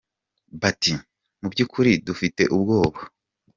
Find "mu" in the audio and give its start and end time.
1.39-1.47